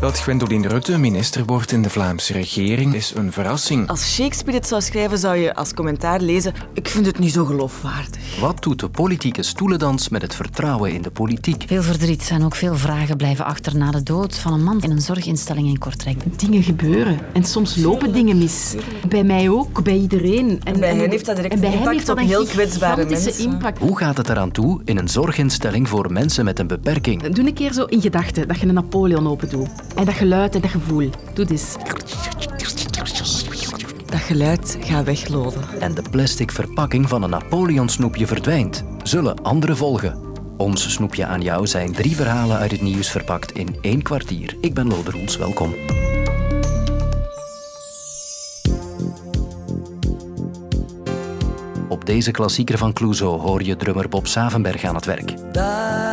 Dat 0.00 0.18
Gwendoline 0.18 0.68
Rutte 0.68 0.98
minister 0.98 1.44
wordt 1.44 1.72
in 1.72 1.82
de 1.82 1.90
Vlaamse 1.90 2.32
regering 2.32 2.94
is 2.94 3.12
een 3.14 3.32
verrassing. 3.32 3.88
Als 3.88 4.14
Shakespeare 4.14 4.58
dit 4.58 4.68
zou 4.68 4.82
schrijven, 4.82 5.18
zou 5.18 5.36
je 5.36 5.54
als 5.54 5.74
commentaar 5.74 6.20
lezen: 6.20 6.52
Ik 6.72 6.88
vind 6.88 7.06
het 7.06 7.18
niet 7.18 7.32
zo 7.32 7.44
geloofwaardig. 7.44 8.40
Wat 8.40 8.62
doet 8.62 8.80
de 8.80 8.88
politieke 8.88 9.42
stoelendans 9.42 10.08
met 10.08 10.22
het 10.22 10.34
vertrouwen 10.34 10.92
in 10.92 11.02
de 11.02 11.10
politiek? 11.10 11.64
Veel 11.66 11.82
verdriet 11.82 12.28
en 12.32 12.44
ook 12.44 12.54
veel 12.54 12.76
vragen 12.76 13.16
blijven 13.16 13.44
achter 13.44 13.76
na 13.76 13.90
de 13.90 14.02
dood 14.02 14.38
van 14.38 14.52
een 14.52 14.64
man 14.64 14.82
in 14.82 14.90
een 14.90 15.00
zorginstelling 15.00 15.68
in 15.68 15.78
Kortrijk. 15.78 16.38
Dingen 16.38 16.62
gebeuren 16.62 17.18
en 17.32 17.44
soms 17.44 17.76
lopen 17.76 18.12
dingen 18.12 18.38
mis. 18.38 18.74
Bij 19.08 19.24
mij 19.24 19.48
ook, 19.48 19.82
bij 19.82 19.96
iedereen. 19.96 20.60
En 20.64 20.80
bij 20.80 20.94
hen 20.96 21.10
heeft 21.10 21.26
dat 21.26 21.36
direct 21.36 21.62
een 21.62 21.72
impact 21.72 22.08
op 22.08 22.18
heel 22.18 22.44
kwetsbare 22.44 23.04
mensen. 23.04 23.44
Impact. 23.44 23.78
Hoe 23.78 23.98
gaat 23.98 24.16
het 24.16 24.28
eraan 24.28 24.50
toe 24.50 24.80
in 24.84 24.98
een 24.98 25.08
zorginstelling 25.08 25.88
voor 25.88 26.12
mensen 26.12 26.44
met 26.44 26.58
een 26.58 26.66
beperking? 26.66 27.22
Doe 27.34 27.46
een 27.46 27.54
keer 27.54 27.72
zo 27.72 27.84
in 27.84 28.00
gedachten 28.00 28.48
dat 28.48 28.60
je 28.60 28.66
een 28.66 28.74
Napoleon 28.74 29.28
open 29.28 29.48
doet. 29.48 29.68
En 29.96 30.04
dat 30.04 30.14
geluid 30.14 30.54
en 30.54 30.60
dat 30.60 30.70
gevoel. 30.70 31.10
Doe 31.34 31.44
dit. 31.44 31.76
Dat 34.06 34.20
geluid 34.20 34.78
gaat 34.80 35.04
wegloden. 35.04 35.62
En 35.80 35.94
de 35.94 36.02
plastic 36.10 36.52
verpakking 36.52 37.08
van 37.08 37.22
een 37.22 37.30
Napoleon 37.30 37.88
snoepje 37.88 38.26
verdwijnt. 38.26 38.84
Zullen 39.02 39.42
anderen 39.42 39.76
volgen? 39.76 40.18
Ons 40.56 40.92
snoepje 40.92 41.26
aan 41.26 41.40
jou 41.40 41.66
zijn 41.66 41.92
drie 41.92 42.16
verhalen 42.16 42.56
uit 42.56 42.70
het 42.70 42.82
nieuws 42.82 43.10
verpakt 43.10 43.52
in 43.52 43.76
één 43.80 44.02
kwartier. 44.02 44.56
Ik 44.60 44.74
ben 44.74 44.86
Lode 44.86 45.10
Roels, 45.10 45.36
welkom. 45.36 45.74
Op 51.88 52.06
deze 52.06 52.30
klassieker 52.30 52.78
van 52.78 52.92
Clouseau 52.92 53.40
hoor 53.40 53.62
je 53.62 53.76
drummer 53.76 54.08
Bob 54.08 54.26
Savenberg 54.26 54.84
aan 54.84 54.94
het 54.94 55.04
werk. 55.04 55.52
Daar 55.52 56.05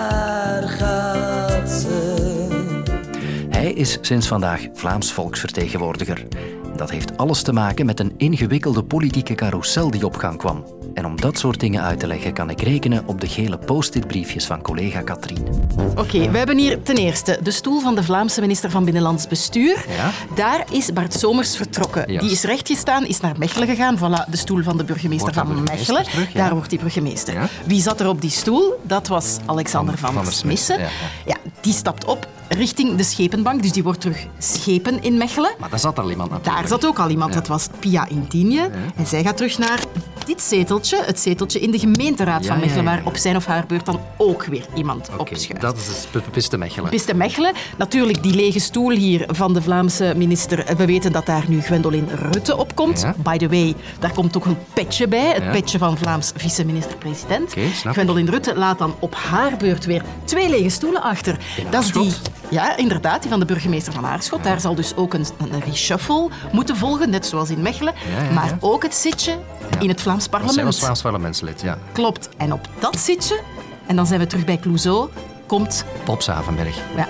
Hij 3.63 3.73
is 3.73 3.98
sinds 4.02 4.27
vandaag 4.27 4.62
Vlaams 4.73 5.12
volksvertegenwoordiger. 5.12 6.27
Dat 6.75 6.92
heeft 6.92 7.17
alles 7.17 7.42
te 7.42 7.53
maken 7.53 7.86
met 7.86 8.00
een 8.00 8.14
ingewikkelde 8.17 8.83
politieke 8.83 9.36
carousel 9.36 9.92
die 9.92 10.05
op 10.05 10.16
gang 10.16 10.38
kwam. 10.38 10.66
En 10.94 11.05
om 11.05 11.22
dat 11.22 11.38
soort 11.38 11.59
dingen 11.59 11.81
uit 11.83 12.00
te 12.00 12.08
leggen 12.08 12.33
kan 12.33 12.50
ik 12.50 12.61
rekenen 12.61 13.08
op 13.08 13.22
de 13.22 13.28
gele 13.28 13.58
post-it 13.58 14.08
briefjes 14.08 14.45
van 14.45 14.61
collega 14.61 15.02
Katrien. 15.02 15.47
Oké, 15.95 16.31
we 16.31 16.38
hebben 16.38 16.58
hier 16.58 16.81
ten 16.81 16.95
eerste 16.95 17.39
de 17.44 17.52
stoel 17.52 17.80
van 17.80 17.95
de 17.95 18.03
Vlaamse 18.03 18.42
minister 18.42 18.70
van 18.70 18.83
Binnenlands 18.83 19.28
Bestuur. 19.28 19.86
Ja? 19.89 20.11
Daar 20.36 20.66
is 20.72 20.94
Bart 20.94 21.14
Somers 21.14 21.58
vertrokken. 21.58 22.11
Yes. 22.11 22.22
Die 22.22 22.31
is 22.31 22.44
rechtgestaan, 22.44 23.05
is 23.05 23.20
naar 23.20 23.36
Mechelen 23.38 23.67
gegaan. 23.67 23.98
Voilà, 23.98 24.30
de 24.30 24.38
stoel 24.38 24.64
van 24.64 24.77
de 24.77 24.83
burgemeester 24.83 25.33
van 25.33 25.48
burgemeester 25.48 25.77
Mechelen. 25.77 26.03
terug, 26.03 26.33
ja. 26.33 26.39
Daar 26.44 26.53
wordt 26.53 26.72
hij 26.72 26.80
burgemeester. 26.80 27.33
Ja. 27.33 27.48
Wie 27.66 27.81
zat 27.81 28.00
er 28.00 28.08
op 28.08 28.22
die 28.22 28.31
stoel? 28.31 28.80
Dat 28.81 29.08
was 29.08 29.38
Alexander 29.45 29.98
Van- 29.98 30.14
van, 30.14 30.23
der 30.23 30.33
Smissen, 30.33 30.80
Ja, 31.25 31.38
die 31.61 31.73
stapt 31.73 32.05
op 32.05 32.27
richting 32.49 32.95
de 32.95 33.03
Schepenbank. 33.03 33.61
Dus 33.61 33.72
die 33.72 33.83
wordt 33.83 34.02
terug 34.02 34.25
schepen 34.38 35.02
in 35.03 35.17
Mechelen. 35.17 35.52
Maar 35.59 35.69
daar 35.69 35.80
zat 35.80 35.99
al 35.99 36.09
iemand 36.09 36.30
natuurlijk. 36.30 36.59
Daar 36.59 36.67
zat 36.67 36.86
ook 36.86 36.99
al 36.99 37.09
iemand, 37.09 37.33
Ja. 37.33 37.39
dat 37.39 37.47
was 37.47 37.67
Pia 37.80 38.08
Intigne. 38.09 38.69
En 38.95 39.08
zij 39.08 39.23
gaat 39.23 39.38
terug 39.38 39.58
naar 39.58 39.80
dit 40.25 40.41
zeteltje, 40.41 41.02
het 41.05 41.19
zeteltje 41.19 41.59
in 41.59 41.71
de 41.71 41.80
gemeenteraad 41.80 42.44
Ja, 42.44 42.52
van 42.52 42.59
Mechelen, 42.59 42.83
waar 42.83 43.02
op 43.05 43.17
zijn 43.17 43.36
of 43.36 43.45
haar 43.45 43.66
beurt 43.67 43.86
dan 43.86 43.99
ook 44.17 44.45
weer 44.45 44.66
iemand 44.75 45.09
Oké, 45.09 45.19
opschuift. 45.19 45.61
dat 45.61 45.77
is 45.77 45.88
het 45.88 46.31
Piste 46.31 46.58
Mechelen. 46.58 46.89
Piste 46.89 47.14
Mechelen. 47.16 47.53
Natuurlijk 47.77 48.23
die 48.23 48.33
lege 48.36 48.59
stoel 48.59 48.89
hier 48.91 49.23
van 49.27 49.53
de 49.53 49.61
Vlaamse 49.61 50.14
minister. 50.17 50.66
We 50.77 50.86
weten 50.86 51.11
dat 51.11 51.25
daar 51.25 51.44
nu 51.47 51.61
Gwendoline 51.61 52.16
Rutte 52.16 52.58
op 52.58 52.75
komt. 52.75 53.05
By 53.17 53.38
the 53.38 53.47
way, 53.49 53.75
daar 53.99 54.14
komt 54.14 54.38
ook 54.38 54.45
een 54.45 54.58
petje 54.73 55.08
bij. 55.08 55.31
Het 55.33 55.52
petje 55.52 55.77
van 55.77 55.97
Vlaams 55.97 56.31
vice-minister-president. 56.36 57.53
Gwendoline 57.83 58.31
Rutte 58.31 58.55
laat 58.55 58.77
dan 58.77 58.95
op 58.99 59.16
haar 59.16 59.58
beurt 59.58 59.86
weer 59.86 60.03
twee 60.23 60.49
lege 60.49 60.69
stoelen 60.69 61.02
achter. 61.02 61.38
Dat 61.69 61.83
is 61.83 61.91
die? 61.91 62.11
Ja, 62.53 62.77
inderdaad, 62.77 63.21
die 63.21 63.29
van 63.29 63.39
de 63.39 63.45
burgemeester 63.45 63.93
van 63.93 64.05
Aarschot. 64.05 64.43
Daar 64.43 64.59
zal 64.59 64.75
dus 64.75 64.95
ook 64.95 65.13
een, 65.13 65.25
een 65.37 65.59
reshuffle 65.59 66.29
moeten 66.51 66.77
volgen, 66.77 67.09
net 67.09 67.25
zoals 67.25 67.49
in 67.49 67.61
Mechelen. 67.61 67.93
Maar 68.33 68.57
ook 68.59 68.83
het 68.83 68.95
zitje 68.95 69.37
in 69.79 69.89
het 69.89 70.01
Vlaams 70.01 70.27
parlement. 70.27 70.53
zijn 70.55 70.65
als 70.67 70.80
Vlaams 70.80 71.02
parlementslid, 71.02 71.61
ja. 71.61 71.77
Klopt. 71.92 72.30
En 72.37 72.53
op 72.53 72.69
dat 72.80 72.99
zitje, 72.99 73.42
en 73.87 73.95
dan 73.95 74.05
zijn 74.08 74.19
we 74.19 74.27
terug 74.27 74.45
bij 74.45 74.58
Clouseau, 74.58 75.09
komt... 75.47 75.86
Bob 76.05 76.21
Savenberg. 76.21 76.77
Ja, 76.95 77.08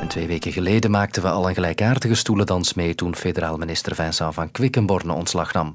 En 0.00 0.08
twee 0.08 0.26
weken 0.26 0.52
geleden 0.52 0.90
maakten 0.90 1.22
we 1.22 1.28
al 1.28 1.48
een 1.48 1.54
gelijkaardige 1.54 2.14
stoelendans 2.14 2.74
mee 2.74 2.94
toen 2.94 3.16
federaal 3.16 3.56
minister 3.56 3.94
Vincent 3.94 4.34
van 4.34 4.50
Quickenborne 4.50 5.12
ontslag 5.12 5.52
nam. 5.52 5.74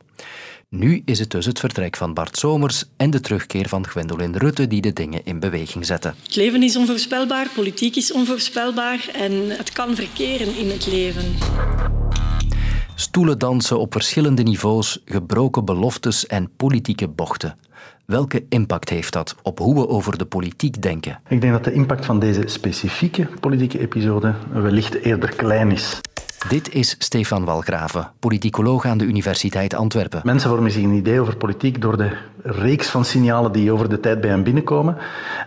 Nu 0.69 1.01
is 1.05 1.19
het 1.19 1.29
dus 1.31 1.45
het 1.45 1.59
vertrek 1.59 1.97
van 1.97 2.13
Bart 2.13 2.37
Somers 2.37 2.83
en 2.97 3.09
de 3.09 3.19
terugkeer 3.19 3.67
van 3.67 3.87
Gwendoline 3.87 4.37
Rutte 4.37 4.67
die 4.67 4.81
de 4.81 4.93
dingen 4.93 5.21
in 5.23 5.39
beweging 5.39 5.85
zetten. 5.85 6.15
Het 6.23 6.35
leven 6.35 6.63
is 6.63 6.75
onvoorspelbaar, 6.75 7.47
politiek 7.55 7.95
is 7.95 8.11
onvoorspelbaar 8.11 9.09
en 9.13 9.31
het 9.49 9.71
kan 9.71 9.95
verkeren 9.95 10.57
in 10.57 10.69
het 10.69 10.87
leven. 10.87 11.35
Stoelendansen 12.95 13.79
op 13.79 13.93
verschillende 13.93 14.43
niveaus, 14.43 15.01
gebroken 15.05 15.65
beloftes 15.65 16.27
en 16.27 16.49
politieke 16.55 17.07
bochten. 17.07 17.57
Welke 18.05 18.45
impact 18.49 18.89
heeft 18.89 19.13
dat 19.13 19.35
op 19.43 19.59
hoe 19.59 19.75
we 19.75 19.87
over 19.87 20.17
de 20.17 20.25
politiek 20.25 20.81
denken? 20.81 21.19
Ik 21.27 21.41
denk 21.41 21.53
dat 21.53 21.63
de 21.63 21.73
impact 21.73 22.05
van 22.05 22.19
deze 22.19 22.43
specifieke 22.45 23.27
politieke 23.39 23.79
episode 23.79 24.35
wellicht 24.51 24.93
eerder 24.93 25.35
klein 25.35 25.71
is. 25.71 26.01
Dit 26.37 26.73
is 26.73 26.95
Stefan 26.99 27.45
Walgraven, 27.45 28.11
politicoloog 28.19 28.85
aan 28.85 28.97
de 28.97 29.05
Universiteit 29.05 29.73
Antwerpen. 29.73 30.21
Mensen 30.23 30.49
vormen 30.49 30.71
zich 30.71 30.83
een 30.83 30.93
idee 30.93 31.19
over 31.19 31.35
politiek 31.35 31.81
door 31.81 31.97
de 31.97 32.17
reeks 32.43 32.89
van 32.89 33.05
signalen 33.05 33.51
die 33.51 33.71
over 33.71 33.89
de 33.89 33.99
tijd 33.99 34.21
bij 34.21 34.29
hen 34.29 34.43
binnenkomen. 34.43 34.97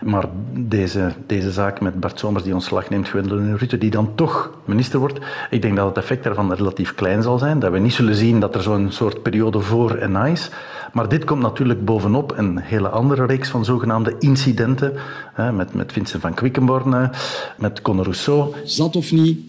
Maar 0.03 0.25
deze, 0.53 1.13
deze 1.27 1.51
zaak 1.51 1.81
met 1.81 1.99
Bart 1.99 2.19
Somers 2.19 2.43
die 2.43 2.53
ontslag 2.53 2.89
neemt, 2.89 3.07
Gwendoline 3.07 3.57
Rutte, 3.57 3.77
die 3.77 3.89
dan 3.89 4.15
toch 4.15 4.51
minister 4.65 4.99
wordt, 4.99 5.19
ik 5.49 5.61
denk 5.61 5.75
dat 5.75 5.87
het 5.87 5.97
effect 5.97 6.23
daarvan 6.23 6.53
relatief 6.53 6.95
klein 6.95 7.23
zal 7.23 7.37
zijn. 7.37 7.59
Dat 7.59 7.71
we 7.71 7.79
niet 7.79 7.93
zullen 7.93 8.15
zien 8.15 8.39
dat 8.39 8.55
er 8.55 8.61
zo'n 8.61 8.91
soort 8.91 9.21
periode 9.21 9.59
voor 9.59 9.95
en 9.95 10.11
na 10.11 10.25
is. 10.25 10.49
Maar 10.93 11.09
dit 11.09 11.23
komt 11.23 11.41
natuurlijk 11.41 11.85
bovenop 11.85 12.37
een 12.37 12.57
hele 12.57 12.89
andere 12.89 13.25
reeks 13.25 13.49
van 13.49 13.65
zogenaamde 13.65 14.15
incidenten. 14.19 14.93
Hè, 15.33 15.51
met, 15.51 15.73
met 15.73 15.91
Vincent 15.91 16.21
van 16.21 16.33
Quickenborne, 16.33 17.09
met 17.57 17.81
Conor 17.81 18.03
Rousseau. 18.03 18.55
Zat 18.63 18.95
of 18.95 19.11
niet, 19.11 19.39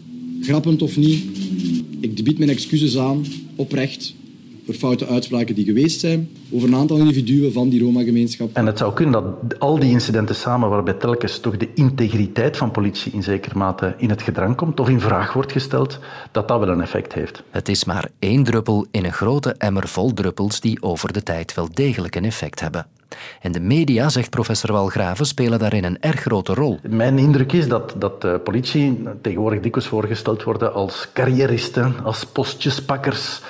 grappend 0.43 0.83
of 0.83 0.97
niet, 0.97 1.25
ik 2.01 2.25
bied 2.25 2.39
mijn 2.39 2.51
excuses 2.51 2.99
aan, 2.99 3.25
oprecht, 3.57 4.15
voor 4.65 4.75
foute 4.75 5.07
uitspraken 5.07 5.55
die 5.55 5.65
geweest 5.65 6.01
zijn 6.01 6.31
over 6.51 6.69
een 6.69 6.75
aantal 6.75 6.97
individuen 6.97 7.53
van 7.53 7.69
die 7.69 7.83
Roma-gemeenschap. 7.83 8.51
En 8.53 8.67
het 8.67 8.79
zou 8.79 8.93
kunnen 8.93 9.13
dat 9.13 9.59
al 9.59 9.79
die 9.79 9.91
incidenten 9.91 10.35
samen, 10.35 10.69
waarbij 10.69 10.95
telkens 10.95 11.39
toch 11.39 11.57
de 11.57 11.69
integriteit 11.75 12.57
van 12.57 12.71
politie 12.71 13.13
in 13.13 13.23
zekere 13.23 13.59
mate 13.59 13.95
in 13.99 14.11
het 14.11 14.23
gedrang 14.23 14.57
komt 14.57 14.81
of 14.81 14.89
in 14.89 15.01
vraag 15.01 15.33
wordt 15.33 15.53
gesteld, 15.53 15.99
dat 16.33 16.49
dat 16.49 16.59
wel 16.59 16.69
een 16.69 16.81
effect 16.81 17.13
heeft. 17.13 17.43
Het 17.51 17.69
is 17.69 17.85
maar 17.85 18.09
één 18.19 18.45
druppel 18.45 18.87
in 18.91 19.05
een 19.05 19.13
grote 19.13 19.55
emmer 19.59 19.89
vol 19.89 20.13
druppels 20.13 20.61
die 20.61 20.83
over 20.83 21.13
de 21.13 21.23
tijd 21.23 21.55
wel 21.55 21.69
degelijk 21.73 22.15
een 22.17 22.25
effect 22.25 22.61
hebben. 22.61 22.87
En 23.41 23.53
de 23.53 23.61
media, 23.61 24.09
zegt 24.09 24.31
professor 24.31 24.73
Walgraven, 24.73 25.27
spelen 25.27 25.59
daarin 25.59 25.85
een 25.85 26.01
erg 26.01 26.21
grote 26.21 26.55
rol. 26.55 26.79
Mijn 26.89 27.19
indruk 27.19 27.53
is 27.53 27.69
dat, 27.69 27.95
dat 27.99 28.21
de 28.21 28.41
politie 28.45 29.03
tegenwoordig 29.23 29.61
dikwijls 29.61 29.89
voorgesteld 29.89 30.43
worden 30.43 30.75
als 30.75 31.09
carrieristen, 31.13 31.95
als 32.05 32.25
postjespakkers, 32.25 33.41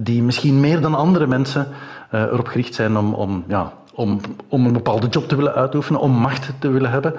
die 0.00 0.22
misschien 0.22 0.60
meer 0.60 0.80
dan 0.80 0.94
andere 0.94 1.26
mensen 1.26 1.68
eh, 2.10 2.20
erop 2.20 2.46
gericht 2.46 2.74
zijn 2.74 2.96
om, 2.96 3.14
om, 3.14 3.44
ja, 3.48 3.72
om, 3.94 4.20
om 4.48 4.66
een 4.66 4.72
bepaalde 4.72 5.06
job 5.06 5.28
te 5.28 5.36
willen 5.36 5.54
uitoefenen, 5.54 6.00
om 6.00 6.12
macht 6.12 6.52
te 6.58 6.68
willen 6.68 6.90
hebben. 6.90 7.14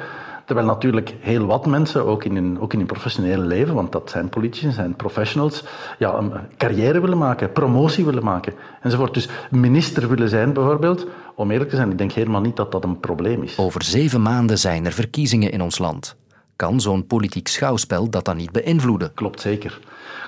Terwijl 0.46 0.68
natuurlijk 0.68 1.16
heel 1.20 1.46
wat 1.46 1.66
mensen, 1.66 2.06
ook 2.06 2.24
in 2.24 2.36
hun, 2.36 2.60
ook 2.60 2.74
in 2.74 2.80
hun 2.80 2.88
professionele 2.88 3.46
leven, 3.46 3.74
want 3.76 3.92
dat 3.92 4.10
zijn 4.10 4.30
politici, 4.30 4.72
zijn 4.72 4.96
professionals, 4.96 5.64
ja, 5.98 6.14
een 6.14 6.32
carrière 6.58 7.02
willen 7.02 7.18
maken, 7.18 7.52
promotie 7.52 8.06
willen 8.06 8.24
maken 8.24 8.54
enzovoort. 8.82 9.14
Dus 9.14 9.30
minister 9.52 10.10
willen 10.10 10.30
zijn 10.30 10.54
bijvoorbeeld, 10.54 11.06
om 11.36 11.52
eerlijk 11.52 11.70
te 11.70 11.76
zijn, 11.76 11.92
ik 11.92 11.98
denk 11.98 12.12
helemaal 12.12 12.42
niet 12.42 12.56
dat 12.56 12.72
dat 12.72 12.84
een 12.84 13.00
probleem 13.00 13.44
is. 13.44 13.58
Over 13.58 13.84
zeven 13.84 14.22
maanden 14.22 14.60
zijn 14.60 14.86
er 14.86 14.92
verkiezingen 14.92 15.52
in 15.52 15.62
ons 15.62 15.78
land. 15.78 16.16
Kan 16.60 16.82
zo'n 16.82 17.08
politiek 17.08 17.48
schouwspel 17.48 18.10
dat 18.10 18.26
dan 18.26 18.38
niet 18.38 18.52
beïnvloeden? 18.52 19.14
Klopt 19.14 19.42
zeker. 19.42 19.80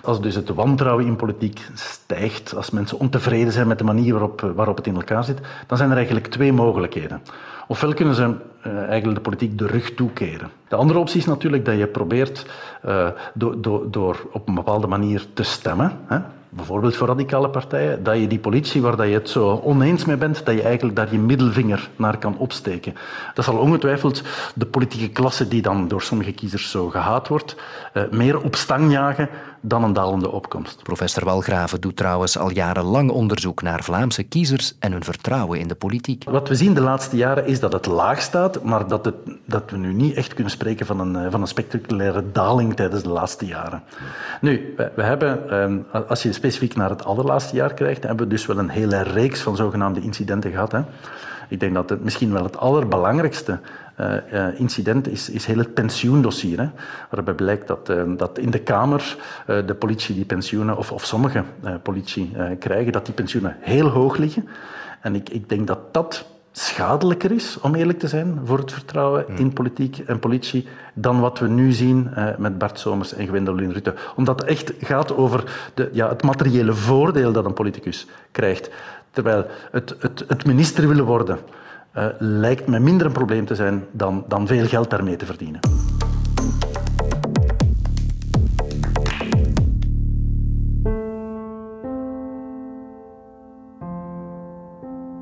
Als 0.01 0.21
dus 0.21 0.35
het 0.35 0.49
wantrouwen 0.49 1.05
in 1.05 1.15
politiek 1.15 1.59
stijgt, 1.73 2.55
als 2.55 2.69
mensen 2.69 2.99
ontevreden 2.99 3.53
zijn 3.53 3.67
met 3.67 3.77
de 3.77 3.83
manier 3.83 4.11
waarop, 4.11 4.51
waarop 4.55 4.77
het 4.77 4.87
in 4.87 4.95
elkaar 4.95 5.23
zit, 5.23 5.39
dan 5.67 5.77
zijn 5.77 5.89
er 5.89 5.95
eigenlijk 5.95 6.27
twee 6.27 6.53
mogelijkheden. 6.53 7.21
Ofwel 7.67 7.93
kunnen 7.93 8.15
ze 8.15 8.23
uh, 8.67 8.77
eigenlijk 8.77 9.15
de 9.15 9.29
politiek 9.29 9.57
de 9.57 9.67
rug 9.67 9.93
toekeren. 9.93 10.49
De 10.67 10.75
andere 10.75 10.99
optie 10.99 11.19
is 11.19 11.25
natuurlijk 11.25 11.65
dat 11.65 11.77
je 11.77 11.87
probeert 11.87 12.45
uh, 12.85 13.07
door, 13.33 13.61
door, 13.61 13.91
door 13.91 14.27
op 14.31 14.47
een 14.47 14.55
bepaalde 14.55 14.87
manier 14.87 15.25
te 15.33 15.43
stemmen, 15.43 15.99
hè, 16.05 16.19
bijvoorbeeld 16.53 16.95
voor 16.95 17.07
radicale 17.07 17.49
partijen, 17.49 18.03
dat 18.03 18.17
je 18.17 18.27
die 18.27 18.39
politie 18.39 18.81
waar 18.81 19.07
je 19.07 19.13
het 19.13 19.29
zo 19.29 19.61
oneens 19.63 20.05
mee 20.05 20.17
bent, 20.17 20.45
dat 20.45 20.55
je 20.55 20.61
eigenlijk 20.61 20.95
daar 20.95 21.11
je 21.11 21.19
middelvinger 21.19 21.89
naar 21.95 22.17
kan 22.17 22.37
opsteken. 22.37 22.93
Dat 23.33 23.45
zal 23.45 23.57
ongetwijfeld 23.57 24.23
de 24.55 24.65
politieke 24.65 25.09
klasse 25.09 25.47
die 25.47 25.61
dan 25.61 25.87
door 25.87 26.01
sommige 26.01 26.31
kiezers 26.31 26.71
zo 26.71 26.89
gehaat 26.89 27.27
wordt, 27.27 27.55
eh, 27.93 28.03
meer 28.09 28.41
op 28.41 28.55
stang 28.55 28.91
jagen 28.91 29.29
dan 29.61 29.83
een 29.83 29.93
dalende 29.93 30.31
opkomst. 30.31 30.83
Professor 30.83 31.25
Walgraven 31.25 31.81
doet 31.81 31.95
trouwens 31.95 32.37
al 32.37 32.51
jarenlang 32.51 33.09
onderzoek 33.09 33.61
naar 33.61 33.83
Vlaamse 33.83 34.23
kiezers 34.23 34.75
en 34.79 34.91
hun 34.91 35.03
vertrouwen 35.03 35.59
in 35.59 35.67
de 35.67 35.75
politiek. 35.75 36.23
Wat 36.29 36.47
we 36.47 36.55
zien 36.55 36.73
de 36.73 36.81
laatste 36.81 37.15
jaren 37.15 37.45
is 37.45 37.59
dat 37.59 37.73
het 37.73 37.85
laag 37.85 38.21
staat, 38.21 38.63
maar 38.63 38.87
dat, 38.87 39.05
het, 39.05 39.15
dat 39.45 39.71
we 39.71 39.77
nu 39.77 39.93
niet 39.93 40.15
echt 40.15 40.33
kunnen 40.33 40.51
spreken 40.51 40.85
van 40.85 40.99
een, 40.99 41.15
eh, 41.15 41.31
van 41.31 41.41
een 41.41 41.47
spectaculaire 41.47 42.23
daling 42.31 42.75
tijdens 42.75 43.03
de 43.03 43.09
laatste 43.09 43.45
jaren. 43.45 43.83
Nu, 44.41 44.73
we, 44.77 44.91
we 44.95 45.03
hebben, 45.03 45.49
ehm, 45.49 46.03
als 46.07 46.23
je 46.23 46.33
specifiek 46.33 46.75
naar 46.75 46.89
het 46.89 47.05
allerlaatste 47.05 47.55
jaar 47.55 47.73
krijgt, 47.73 48.03
hebben 48.03 48.25
we 48.25 48.31
dus 48.31 48.45
wel 48.45 48.57
een 48.57 48.69
hele 48.69 49.01
reeks 49.01 49.41
van 49.41 49.55
zogenaamde 49.55 50.01
incidenten 50.01 50.51
gehad. 50.51 50.71
Hè. 50.71 50.81
Ik 51.51 51.59
denk 51.59 51.73
dat 51.73 51.89
het 51.89 52.03
misschien 52.03 52.33
wel 52.33 52.43
het 52.43 52.57
allerbelangrijkste 52.57 53.59
incident 54.57 55.07
is, 55.07 55.29
is 55.29 55.45
heel 55.45 55.57
het 55.57 55.73
pensioendossier. 55.73 56.59
Hè, 56.59 56.69
waarbij 57.09 57.33
blijkt 57.33 57.67
dat, 57.67 57.89
uh, 57.89 58.03
dat 58.17 58.37
in 58.37 58.51
de 58.51 58.59
Kamer 58.59 59.17
de 59.45 59.75
politie 59.79 60.15
die 60.15 60.25
pensioenen, 60.25 60.77
of, 60.77 60.91
of 60.91 61.05
sommige 61.05 61.43
politie 61.83 62.31
krijgen, 62.59 62.91
dat 62.91 63.05
die 63.05 63.13
pensioenen 63.13 63.57
heel 63.59 63.87
hoog 63.87 64.17
liggen. 64.17 64.47
En 65.01 65.15
ik, 65.15 65.29
ik 65.29 65.49
denk 65.49 65.67
dat 65.67 65.93
dat 65.93 66.25
schadelijker 66.51 67.31
is, 67.31 67.57
om 67.61 67.75
eerlijk 67.75 67.99
te 67.99 68.07
zijn, 68.07 68.39
voor 68.43 68.57
het 68.57 68.71
vertrouwen 68.71 69.25
in 69.35 69.53
politiek 69.53 69.97
en 69.97 70.19
politie, 70.19 70.67
dan 70.93 71.19
wat 71.19 71.39
we 71.39 71.47
nu 71.47 71.71
zien 71.71 72.09
met 72.37 72.57
Bart 72.57 72.79
Somers 72.79 73.13
en 73.13 73.27
Gwendoline 73.27 73.73
Rutte. 73.73 73.93
Omdat 74.15 74.39
het 74.39 74.49
echt 74.49 74.73
gaat 74.79 75.15
over 75.15 75.43
de, 75.73 75.89
ja, 75.93 76.09
het 76.09 76.23
materiële 76.23 76.73
voordeel 76.73 77.31
dat 77.31 77.45
een 77.45 77.53
politicus 77.53 78.07
krijgt. 78.31 78.69
Terwijl 79.11 79.45
het, 79.71 79.95
het, 79.99 80.23
het 80.27 80.45
minister 80.45 80.87
willen 80.87 81.05
worden, 81.05 81.39
uh, 81.97 82.05
lijkt 82.19 82.67
me 82.67 82.79
minder 82.79 83.05
een 83.05 83.13
probleem 83.13 83.45
te 83.45 83.55
zijn 83.55 83.85
dan, 83.91 84.25
dan 84.27 84.47
veel 84.47 84.67
geld 84.67 84.89
daarmee 84.89 85.15
te 85.15 85.25
verdienen. 85.25 85.59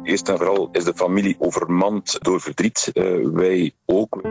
Eerst 0.03 0.29
en 0.29 0.37
vooral 0.37 0.69
is 0.71 0.83
de 0.83 0.93
familie 0.95 1.35
overmand 1.39 2.17
door 2.21 2.41
verdriet. 2.41 2.91
Uh, 2.93 3.29
wij 3.33 3.73
ook. 3.85 4.21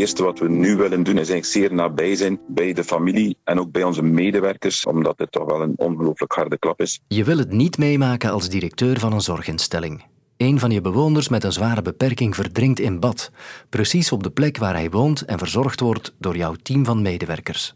Eerste 0.00 0.22
wat 0.22 0.38
we 0.38 0.48
nu 0.48 0.76
willen 0.76 1.02
doen 1.02 1.18
is 1.18 1.30
eigenlijk 1.30 1.44
zeer 1.44 1.74
nabij 1.74 2.16
zijn 2.16 2.40
bij 2.48 2.72
de 2.72 2.84
familie 2.84 3.36
en 3.44 3.60
ook 3.60 3.70
bij 3.70 3.82
onze 3.82 4.02
medewerkers, 4.02 4.86
omdat 4.86 5.18
het 5.18 5.32
toch 5.32 5.44
wel 5.44 5.62
een 5.62 5.72
ongelooflijk 5.76 6.32
harde 6.32 6.58
klap 6.58 6.80
is. 6.80 7.00
Je 7.08 7.24
wil 7.24 7.38
het 7.38 7.52
niet 7.52 7.78
meemaken 7.78 8.30
als 8.30 8.48
directeur 8.48 8.98
van 8.98 9.12
een 9.12 9.20
zorginstelling. 9.20 10.04
Een 10.36 10.58
van 10.58 10.70
je 10.70 10.80
bewoners 10.80 11.28
met 11.28 11.44
een 11.44 11.52
zware 11.52 11.82
beperking 11.82 12.34
verdrinkt 12.34 12.78
in 12.78 13.00
bad, 13.00 13.30
precies 13.68 14.12
op 14.12 14.22
de 14.22 14.30
plek 14.30 14.58
waar 14.58 14.74
hij 14.74 14.90
woont 14.90 15.24
en 15.24 15.38
verzorgd 15.38 15.80
wordt 15.80 16.14
door 16.18 16.36
jouw 16.36 16.54
team 16.62 16.84
van 16.84 17.02
medewerkers. 17.02 17.74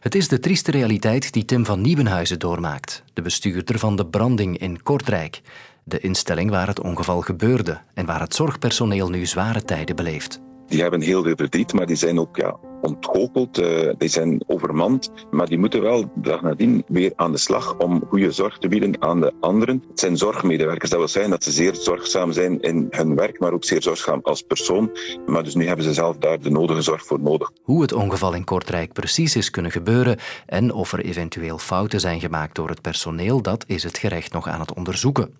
Het 0.00 0.14
is 0.14 0.28
de 0.28 0.40
trieste 0.40 0.70
realiteit 0.70 1.32
die 1.32 1.44
Tim 1.44 1.64
van 1.64 1.80
Nieuwenhuizen 1.80 2.38
doormaakt, 2.38 3.04
de 3.12 3.22
bestuurder 3.22 3.78
van 3.78 3.96
de 3.96 4.06
branding 4.06 4.58
in 4.58 4.82
Kortrijk, 4.82 5.40
de 5.84 6.00
instelling 6.00 6.50
waar 6.50 6.66
het 6.66 6.80
ongeval 6.80 7.20
gebeurde 7.20 7.80
en 7.94 8.06
waar 8.06 8.20
het 8.20 8.34
zorgpersoneel 8.34 9.08
nu 9.10 9.26
zware 9.26 9.62
tijden 9.62 9.96
beleeft 9.96 10.40
die 10.70 10.80
hebben 10.80 11.00
heel 11.00 11.22
veel 11.22 11.36
verdriet, 11.36 11.72
maar 11.72 11.86
die 11.86 11.96
zijn 11.96 12.20
ook 12.20 12.36
ja, 12.36 12.56
ontgoocheld, 12.80 13.58
uh, 13.58 13.92
die 13.98 14.08
zijn 14.08 14.42
overmand. 14.46 15.12
Maar 15.30 15.46
die 15.46 15.58
moeten 15.58 15.82
wel 15.82 16.00
de 16.00 16.08
dag 16.14 16.42
nadien 16.42 16.84
weer 16.86 17.12
aan 17.16 17.32
de 17.32 17.38
slag 17.38 17.76
om 17.78 18.04
goede 18.08 18.32
zorg 18.32 18.58
te 18.58 18.68
bieden 18.68 19.02
aan 19.02 19.20
de 19.20 19.32
anderen. 19.40 19.84
Het 19.88 20.00
zijn 20.00 20.16
zorgmedewerkers, 20.16 20.90
dat 20.90 20.98
wil 20.98 21.08
zeggen 21.08 21.30
dat 21.30 21.44
ze 21.44 21.50
zeer 21.50 21.74
zorgzaam 21.74 22.32
zijn 22.32 22.60
in 22.60 22.86
hun 22.90 23.14
werk, 23.14 23.40
maar 23.40 23.52
ook 23.52 23.64
zeer 23.64 23.82
zorgzaam 23.82 24.20
als 24.22 24.42
persoon. 24.42 24.90
Maar 25.26 25.44
dus 25.44 25.54
nu 25.54 25.66
hebben 25.66 25.84
ze 25.84 25.94
zelf 25.94 26.16
daar 26.16 26.40
de 26.40 26.50
nodige 26.50 26.82
zorg 26.82 27.06
voor 27.06 27.20
nodig. 27.20 27.50
Hoe 27.62 27.82
het 27.82 27.92
ongeval 27.92 28.34
in 28.34 28.44
Kortrijk 28.44 28.92
precies 28.92 29.36
is 29.36 29.50
kunnen 29.50 29.72
gebeuren 29.72 30.18
en 30.46 30.72
of 30.72 30.92
er 30.92 31.04
eventueel 31.04 31.58
fouten 31.58 32.00
zijn 32.00 32.20
gemaakt 32.20 32.54
door 32.54 32.68
het 32.68 32.80
personeel, 32.80 33.42
dat 33.42 33.64
is 33.66 33.82
het 33.82 33.98
gerecht 33.98 34.32
nog 34.32 34.48
aan 34.48 34.60
het 34.60 34.74
onderzoeken. 34.74 35.34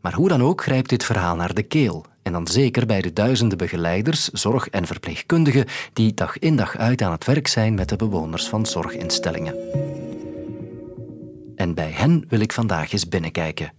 Maar 0.00 0.14
hoe 0.14 0.28
dan 0.28 0.42
ook 0.42 0.62
grijpt 0.62 0.88
dit 0.88 1.04
verhaal 1.04 1.36
naar 1.36 1.54
de 1.54 1.62
keel. 1.62 2.04
En 2.22 2.32
dan 2.32 2.46
zeker 2.46 2.86
bij 2.86 3.02
de 3.02 3.12
duizenden 3.12 3.58
begeleiders, 3.58 4.28
zorg- 4.28 4.68
en 4.68 4.86
verpleegkundigen 4.86 5.66
die 5.92 6.14
dag 6.14 6.38
in 6.38 6.56
dag 6.56 6.76
uit 6.76 7.02
aan 7.02 7.12
het 7.12 7.24
werk 7.24 7.46
zijn 7.46 7.74
met 7.74 7.88
de 7.88 7.96
bewoners 7.96 8.48
van 8.48 8.66
zorginstellingen. 8.66 9.54
En 11.56 11.74
bij 11.74 11.90
hen 11.90 12.24
wil 12.28 12.40
ik 12.40 12.52
vandaag 12.52 12.92
eens 12.92 13.08
binnenkijken. 13.08 13.72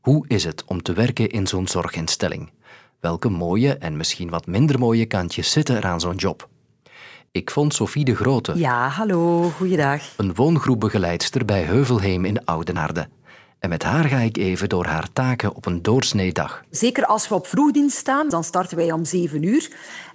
Hoe 0.00 0.24
is 0.28 0.44
het 0.44 0.64
om 0.64 0.82
te 0.82 0.92
werken 0.92 1.28
in 1.28 1.46
zo'n 1.46 1.68
zorginstelling? 1.68 2.50
Welke 3.00 3.28
mooie 3.28 3.76
en 3.76 3.96
misschien 3.96 4.30
wat 4.30 4.46
minder 4.46 4.78
mooie 4.78 5.06
kantjes 5.06 5.50
zitten 5.50 5.76
er 5.76 5.84
aan 5.84 6.00
zo'n 6.00 6.16
job? 6.16 6.48
Ik 7.32 7.50
vond 7.50 7.74
Sophie 7.74 8.04
de 8.04 8.14
Grote. 8.14 8.58
Ja, 8.58 8.88
hallo, 8.88 9.48
goeiedag. 9.48 10.02
Een 10.16 10.34
woongroepbegeleidster 10.34 11.44
bij 11.44 11.62
Heuvelheem 11.62 12.24
in 12.24 12.44
Oudenaarde. 12.44 13.08
En 13.60 13.68
met 13.68 13.82
haar 13.82 14.04
ga 14.04 14.18
ik 14.18 14.36
even 14.36 14.68
door 14.68 14.86
haar 14.86 15.12
taken 15.12 15.54
op 15.54 15.66
een 15.66 15.82
doorsneedag. 15.82 16.64
Zeker 16.70 17.06
als 17.06 17.28
we 17.28 17.34
op 17.34 17.46
vroegdienst 17.46 17.96
staan, 17.96 18.28
dan 18.28 18.44
starten 18.44 18.76
wij 18.76 18.92
om 18.92 19.04
zeven 19.04 19.42
uur. 19.42 19.70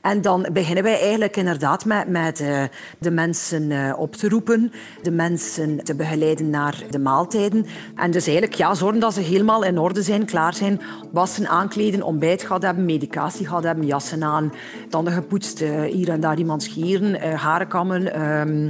En 0.06 0.22
dan 0.22 0.48
beginnen 0.54 0.84
wij 0.84 1.00
eigenlijk 1.00 1.38
inderdaad 1.38 1.86
met, 1.86 2.08
met 2.08 2.42
uh, 2.42 2.64
de 2.98 3.12
mensen 3.12 3.72
uh, 3.72 3.94
op 3.98 4.16
te 4.16 4.30
roepen, 4.30 4.72
de 5.02 5.12
mensen 5.12 5.84
te 5.84 5.96
begeleiden 5.96 6.50
naar 6.50 6.84
de 6.90 7.00
maaltijden. 7.00 7.66
En 7.96 8.12
dus 8.12 8.26
eigenlijk 8.26 8.58
ja, 8.58 8.74
zorgen 8.74 9.00
dat 9.00 9.14
ze 9.14 9.22
helemaal 9.22 9.64
in 9.64 9.78
orde 9.78 10.02
zijn, 10.02 10.26
klaar 10.26 10.54
zijn. 10.54 10.82
Wassen, 11.12 11.48
aankleden, 11.48 12.04
ontbijt 12.04 12.44
gehad 12.44 12.62
hebben, 12.62 12.86
medicatie 12.86 13.48
gehad 13.48 13.64
hebben, 13.64 13.86
jassen 13.86 14.24
aan, 14.24 14.54
tanden 14.90 15.14
gepoetst, 15.14 15.62
uh, 15.62 15.82
hier 15.82 16.10
en 16.10 16.20
daar 16.20 16.38
iemand 16.38 16.64
scheren, 16.64 17.36
haren 17.36 17.68
kammen, 17.68 18.04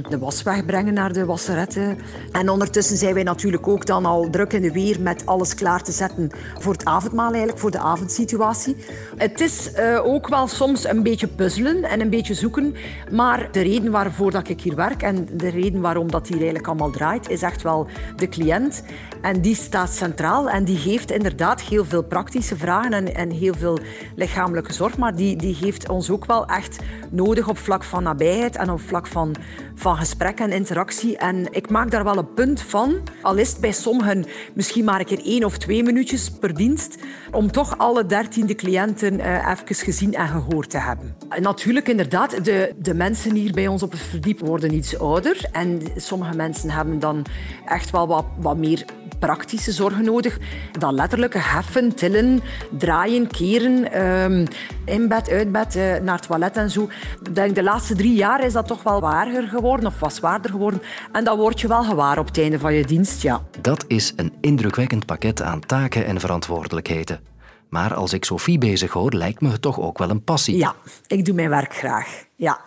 de 0.08 0.18
was 0.18 0.42
wegbrengen 0.42 0.94
naar 0.94 1.12
de 1.12 1.24
wasseretten. 1.24 1.98
En 2.32 2.48
ondertussen 2.48 2.96
zijn 2.96 3.14
wij 3.14 3.22
natuurlijk 3.22 3.68
ook 3.68 3.86
dan 3.86 4.06
al 4.06 4.30
druk 4.30 4.52
in 4.52 4.62
de 4.62 4.72
weer 4.72 5.00
met 5.00 5.26
alles 5.26 5.54
klaar 5.54 5.82
te 5.82 5.92
zetten 5.92 6.30
voor 6.58 6.72
het 6.72 6.84
avondmaal 6.84 7.30
eigenlijk, 7.30 7.58
voor 7.58 7.70
de 7.70 7.78
avondsituatie. 7.78 8.76
Het 9.16 9.40
is 9.40 9.70
ook 10.02 10.28
wel 10.28 10.46
soms 10.46 10.88
een 10.88 11.02
beetje 11.02 11.25
puzzelen 11.26 11.82
en 11.82 12.00
een 12.00 12.10
beetje 12.10 12.34
zoeken. 12.34 12.74
Maar 13.10 13.48
de 13.52 13.60
reden 13.60 13.90
waarvoor 13.90 14.30
dat 14.30 14.48
ik 14.48 14.60
hier 14.60 14.74
werk 14.74 15.02
en 15.02 15.28
de 15.32 15.48
reden 15.48 15.80
waarom 15.80 16.10
dat 16.10 16.26
hier 16.26 16.36
eigenlijk 16.36 16.66
allemaal 16.66 16.90
draait, 16.90 17.28
is 17.28 17.42
echt 17.42 17.62
wel 17.62 17.86
de 18.16 18.28
cliënt. 18.28 18.82
En 19.20 19.40
die 19.40 19.54
staat 19.54 19.92
centraal 19.92 20.50
en 20.50 20.64
die 20.64 20.78
heeft 20.78 21.10
inderdaad 21.10 21.60
heel 21.60 21.84
veel 21.84 22.02
praktische 22.02 22.56
vragen 22.56 22.92
en, 22.92 23.14
en 23.14 23.30
heel 23.30 23.54
veel 23.54 23.78
lichamelijke 24.14 24.72
zorg. 24.72 24.98
Maar 24.98 25.16
die, 25.16 25.36
die 25.36 25.56
heeft 25.60 25.88
ons 25.88 26.10
ook 26.10 26.24
wel 26.24 26.46
echt 26.46 26.78
nodig 27.10 27.48
op 27.48 27.58
vlak 27.58 27.84
van 27.84 28.02
nabijheid 28.02 28.56
en 28.56 28.70
op 28.70 28.80
vlak 28.80 29.06
van, 29.06 29.34
van 29.74 29.96
gesprek 29.96 30.38
en 30.38 30.52
interactie. 30.52 31.16
En 31.16 31.46
ik 31.50 31.70
maak 31.70 31.90
daar 31.90 32.04
wel 32.04 32.18
een 32.18 32.34
punt 32.34 32.60
van, 32.60 32.96
al 33.22 33.36
is 33.36 33.50
het 33.50 33.60
bij 33.60 33.72
sommigen 33.72 34.24
misschien 34.54 34.84
maar 34.84 35.00
een 35.00 35.06
keer 35.06 35.24
één 35.24 35.44
of 35.44 35.58
twee 35.58 35.82
minuutjes 35.82 36.30
per 36.30 36.54
dienst, 36.54 36.96
om 37.30 37.52
toch 37.52 37.78
alle 37.78 38.06
dertiende 38.06 38.54
cliënten 38.54 39.20
uh, 39.20 39.48
even 39.50 39.84
gezien 39.84 40.14
en 40.14 40.28
gehoord 40.28 40.70
te 40.70 40.78
hebben. 40.78 41.15
Natuurlijk, 41.40 41.88
inderdaad, 41.88 42.44
de, 42.44 42.74
de 42.78 42.94
mensen 42.94 43.34
hier 43.34 43.52
bij 43.52 43.66
ons 43.66 43.82
op 43.82 43.90
het 43.90 44.00
verdiep 44.00 44.40
worden 44.40 44.74
iets 44.74 44.98
ouder. 44.98 45.48
En 45.52 45.82
sommige 45.96 46.36
mensen 46.36 46.70
hebben 46.70 46.98
dan 46.98 47.24
echt 47.66 47.90
wel 47.90 48.06
wat, 48.06 48.24
wat 48.38 48.56
meer 48.56 48.84
praktische 49.18 49.72
zorgen 49.72 50.04
nodig. 50.04 50.38
Dan 50.78 50.94
letterlijke 50.94 51.38
heffen, 51.38 51.94
tillen, 51.94 52.40
draaien, 52.70 53.26
keren, 53.26 54.06
um, 54.06 54.46
in 54.84 55.08
bed, 55.08 55.30
uit 55.30 55.52
bed, 55.52 55.76
uh, 55.76 55.96
naar 55.96 56.16
het 56.16 56.26
toilet 56.26 56.56
en 56.56 56.70
zo. 56.70 56.88
Denk 57.32 57.54
de 57.54 57.62
laatste 57.62 57.94
drie 57.94 58.14
jaar 58.14 58.44
is 58.44 58.52
dat 58.52 58.66
toch 58.66 58.82
wel 58.82 59.00
waarger 59.00 59.48
geworden 59.48 59.86
of 59.86 60.00
was 60.00 60.14
zwaarder 60.14 60.50
geworden. 60.50 60.82
En 61.12 61.24
dat 61.24 61.36
word 61.36 61.60
je 61.60 61.68
wel 61.68 61.84
gewaar 61.84 62.18
op 62.18 62.26
het 62.26 62.38
einde 62.38 62.58
van 62.58 62.74
je 62.74 62.84
dienst, 62.84 63.22
ja. 63.22 63.42
Dat 63.60 63.84
is 63.88 64.12
een 64.16 64.32
indrukwekkend 64.40 65.06
pakket 65.06 65.42
aan 65.42 65.60
taken 65.60 66.06
en 66.06 66.20
verantwoordelijkheden. 66.20 67.20
Maar 67.68 67.94
als 67.94 68.12
ik 68.12 68.24
Sophie 68.24 68.58
bezig 68.58 68.92
hoor, 68.92 69.12
lijkt 69.12 69.40
me 69.40 69.50
het 69.50 69.62
toch 69.62 69.80
ook 69.80 69.98
wel 69.98 70.10
een 70.10 70.24
passie. 70.24 70.56
Ja, 70.56 70.74
ik 71.06 71.24
doe 71.24 71.34
mijn 71.34 71.48
werk 71.48 71.74
graag. 71.74 72.24
Ja. 72.36 72.60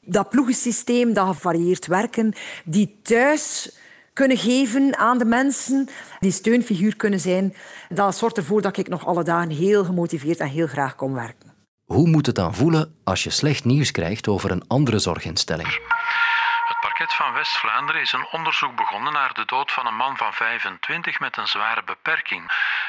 Dat 0.00 0.28
ploegensysteem, 0.28 1.12
dat 1.12 1.26
gevarieerd 1.26 1.86
werken, 1.86 2.34
die 2.64 2.98
thuis 3.02 3.76
kunnen 4.12 4.36
geven 4.36 4.98
aan 4.98 5.18
de 5.18 5.24
mensen, 5.24 5.88
die 6.20 6.30
steunfiguur 6.30 6.96
kunnen 6.96 7.20
zijn, 7.20 7.54
dat 7.88 8.16
zorgt 8.16 8.36
ervoor 8.36 8.62
dat 8.62 8.76
ik 8.76 8.88
nog 8.88 9.06
alle 9.06 9.24
dagen 9.24 9.50
heel 9.50 9.84
gemotiveerd 9.84 10.40
en 10.40 10.48
heel 10.48 10.66
graag 10.66 10.94
kom 10.94 11.12
werken. 11.12 11.54
Hoe 11.84 12.08
moet 12.08 12.26
het 12.26 12.34
dan 12.34 12.54
voelen 12.54 12.94
als 13.04 13.24
je 13.24 13.30
slecht 13.30 13.64
nieuws 13.64 13.90
krijgt 13.90 14.28
over 14.28 14.50
een 14.50 14.66
andere 14.66 14.98
zorginstelling? 14.98 15.68
Van 17.14 17.32
West-Vlaanderen 17.32 18.00
is 18.00 18.12
een 18.12 18.26
onderzoek 18.32 18.76
begonnen 18.76 19.12
naar 19.12 19.30
de 19.34 19.42
dood 19.46 19.72
van 19.72 19.86
een 19.86 19.94
man 19.96 20.16
van 20.16 20.32
25 20.32 21.20
met 21.20 21.36
een 21.36 21.46
zware 21.46 21.82
beperking. 21.84 22.42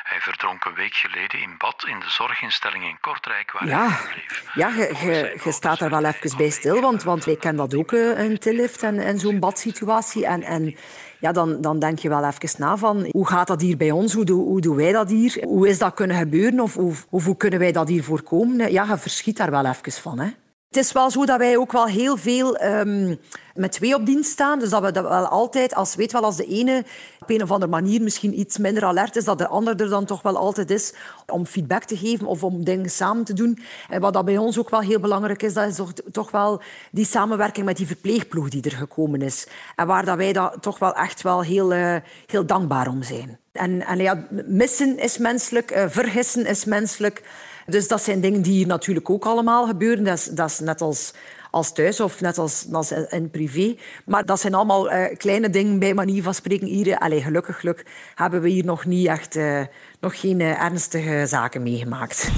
Hij 0.03 0.19
verdronk 0.21 0.65
een 0.65 0.74
week 0.74 0.93
geleden 0.93 1.39
in 1.41 1.55
bad 1.57 1.83
in 1.88 2.00
de 2.00 2.09
zorginstelling 2.09 2.83
in 2.83 2.97
Kortrijk 3.01 3.51
waar 3.51 3.67
Ja, 3.67 3.88
hij 3.88 3.97
verbleef. 3.97 4.43
ja 4.53 4.67
je, 4.67 4.95
je, 5.05 5.39
je 5.43 5.51
staat 5.51 5.79
er 5.81 5.89
wel 5.89 6.03
even 6.05 6.38
bij 6.38 6.50
stil, 6.50 6.81
want, 6.81 7.03
want 7.03 7.25
wij 7.25 7.36
kennen 7.36 7.69
dat 7.69 7.79
ook 7.79 7.91
eh, 7.91 8.19
in 8.24 8.38
Tillift 8.39 8.83
en, 8.83 9.00
en 9.00 9.19
zo'n 9.19 9.39
badsituatie. 9.39 10.25
En, 10.25 10.43
en 10.43 10.75
ja, 11.19 11.31
dan, 11.31 11.62
dan 11.62 11.79
denk 11.79 12.00
je 12.00 12.09
wel 12.09 12.25
even 12.25 12.50
na 12.57 12.77
van 12.77 13.07
hoe 13.12 13.27
gaat 13.27 13.47
dat 13.47 13.62
hier 13.62 13.77
bij 13.77 13.91
ons? 13.91 14.13
Hoe, 14.13 14.25
doen- 14.25 14.43
hoe 14.45 14.62
doen 14.62 14.75
wij 14.75 14.91
dat 14.91 15.09
hier? 15.09 15.43
Hoe 15.45 15.67
is 15.67 15.77
dat 15.77 15.93
kunnen 15.93 16.17
gebeuren? 16.17 16.59
Of, 16.59 16.77
of, 16.77 17.05
of 17.09 17.25
hoe 17.25 17.38
kunnen 17.38 17.59
wij 17.59 17.71
dat 17.71 17.88
hier 17.88 18.03
voorkomen? 18.03 18.71
Ja, 18.71 18.83
je 18.83 18.97
verschiet 18.97 19.38
daar 19.38 19.51
wel 19.51 19.65
even 19.65 19.91
van. 19.91 20.19
Hè? 20.19 20.29
Het 20.77 20.86
is 20.86 20.91
wel 20.91 21.12
zo 21.12 21.25
dat 21.25 21.38
wij 21.38 21.57
ook 21.57 21.72
wel 21.72 21.86
heel 21.86 22.17
veel 22.17 22.55
ehm, 22.55 23.15
met 23.55 23.72
twee 23.72 23.96
op 23.96 24.05
dienst 24.05 24.31
staan. 24.31 24.60
Dus 24.60 24.69
dat 24.69 24.81
we 24.81 24.91
dat 24.91 25.03
wel 25.07 25.25
altijd, 25.25 25.75
als, 25.75 25.96
weet 25.96 26.12
wel, 26.12 26.24
als 26.24 26.36
de 26.36 26.46
ene 26.46 26.84
op 27.19 27.29
een 27.29 27.41
of 27.41 27.51
andere 27.51 27.72
manier 27.72 28.01
misschien 28.01 28.39
iets 28.39 28.57
minder 28.57 28.84
alert 28.84 29.15
is, 29.15 29.24
dat 29.24 29.38
de 29.38 29.48
ander 29.48 29.81
er 29.81 29.89
dan 29.89 30.05
toch 30.05 30.22
wel 30.22 30.38
altijd 30.38 30.72
is 30.72 30.93
om 31.27 31.46
feedback 31.46 31.84
te 31.84 31.98
geven 31.98 32.27
of 32.27 32.43
om 32.43 32.63
dingen 32.63 32.89
samen 32.89 33.24
te 33.24 33.34
doen. 33.34 33.60
En 33.89 34.01
wat 34.01 34.13
dat 34.13 34.25
bij 34.25 34.38
ons 34.38 34.60
ook 34.60 34.69
wel 34.69 34.81
heel 34.81 35.00
belangrijk 35.00 35.43
is, 35.43 35.53
dat 35.53 35.67
is 35.67 35.79
toch, 36.12 36.31
wel 36.31 36.62
die 36.91 37.05
samenwerking 37.05 37.65
met 37.65 37.77
die 37.77 37.88
verpleegploeg 37.88 38.50
die 38.50 38.63
er 38.63 38.72
gekomen 38.72 39.22
is. 39.22 39.48
En 39.75 39.88
waar 39.88 40.05
dat 40.05 40.17
wij 40.17 40.34
daar 40.34 40.60
toch 40.60 40.79
wel 40.79 40.93
echt 40.93 41.22
wel 41.22 41.41
heel, 41.41 41.74
eh, 41.74 41.96
heel 42.25 42.46
dankbaar 42.46 42.88
om 42.88 43.03
zijn. 43.03 43.39
En, 43.57 43.85
en 43.85 43.97
ja, 43.97 44.27
missen 44.45 44.99
is 44.99 45.17
menselijk, 45.17 45.71
eh, 45.71 45.85
vergissen 45.89 46.45
is 46.45 46.65
menselijk. 46.65 47.21
Dus 47.65 47.87
dat 47.87 48.03
zijn 48.03 48.21
dingen 48.21 48.41
die 48.41 48.53
hier 48.53 48.67
natuurlijk 48.67 49.09
ook 49.09 49.25
allemaal 49.25 49.67
gebeuren. 49.67 50.03
Dat 50.03 50.17
is, 50.17 50.25
dat 50.25 50.49
is 50.49 50.59
net 50.59 50.81
als, 50.81 51.13
als 51.51 51.73
thuis 51.73 51.99
of 51.99 52.21
net 52.21 52.37
als, 52.37 52.65
als 52.71 52.91
in 52.91 53.29
privé. 53.29 53.75
Maar 54.05 54.25
dat 54.25 54.39
zijn 54.39 54.53
allemaal 54.53 54.89
eh, 54.89 55.17
kleine 55.17 55.49
dingen 55.49 55.79
bij 55.79 55.93
manier 55.93 56.23
van 56.23 56.33
spreken. 56.33 56.67
Hier, 56.67 56.97
gelukkig 56.99 57.59
geluk, 57.59 57.85
hebben 58.15 58.41
we 58.41 58.49
hier 58.49 58.65
nog 58.65 58.85
niet 58.85 59.07
echt 59.07 59.35
eh, 59.35 59.61
nog 59.99 60.19
geen 60.19 60.41
ernstige 60.41 61.23
zaken 61.27 61.63
meegemaakt. 61.63 62.31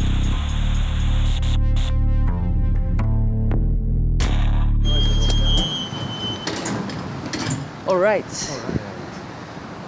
Alright. 7.85 8.49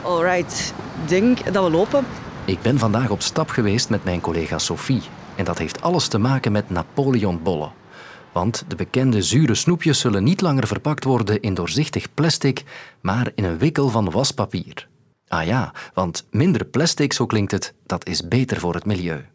Alright. 0.04 0.74
Ik 0.78 0.81
denk 1.08 1.54
dat 1.54 1.64
we 1.64 1.70
lopen. 1.72 2.06
Ik 2.46 2.62
ben 2.62 2.80
vandaag 2.80 3.10
op 3.10 3.22
stap 3.22 3.50
geweest 3.50 3.90
met 3.90 4.04
mijn 4.04 4.22
collega 4.22 4.58
Sophie. 4.58 5.02
En 5.36 5.46
dat 5.46 5.58
heeft 5.58 5.82
alles 5.82 6.08
te 6.08 6.18
maken 6.18 6.52
met 6.52 6.70
Napoleonbollen. 6.70 7.72
Want 8.32 8.64
de 8.68 8.76
bekende 8.76 9.22
zure 9.22 9.56
snoepjes 9.56 10.00
zullen 10.00 10.24
niet 10.24 10.42
langer 10.42 10.68
verpakt 10.68 11.04
worden 11.04 11.42
in 11.42 11.54
doorzichtig 11.54 12.14
plastic, 12.14 12.64
maar 13.02 13.32
in 13.36 13.44
een 13.44 13.58
wikkel 13.58 13.90
van 13.90 14.12
waspapier. 14.12 14.88
Ah 15.28 15.46
ja, 15.46 15.74
want 15.94 16.28
minder 16.32 16.66
plastic, 16.66 17.14
zo 17.14 17.26
klinkt 17.26 17.52
het, 17.52 17.74
dat 17.86 18.08
is 18.08 18.28
beter 18.28 18.60
voor 18.60 18.74
het 18.74 18.86
milieu. 18.86 19.26